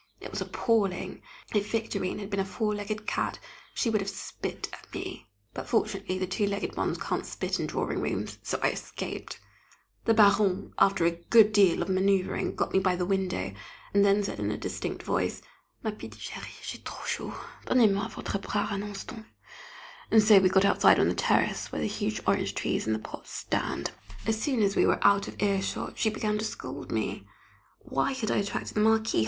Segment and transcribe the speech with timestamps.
[0.19, 1.21] It was appalling!
[1.53, 3.37] If Victorine had been a four legged cat,
[3.75, 7.67] she would have spit at me, but fortunately the two legged ones can't spit in
[7.67, 9.39] drawing rooms, so I escaped.
[10.05, 13.53] The Baronne, after a good deal of manoeuvring, got by me near the window,
[13.93, 15.43] and then said in a distinct voice,
[15.83, 17.35] "Ma petite chérie j'ai trop chaud,
[17.67, 19.27] donnez moi votre bras un instant;"
[20.09, 23.29] and so we got outside on the terrace, where the huge orange trees in pots
[23.29, 23.91] stand.
[23.91, 26.39] [Sidenote: A Lecture on Duty] As soon as we were out of earshot, she began
[26.39, 27.27] to scold me.
[27.77, 29.19] Why had I attracted the Marquis?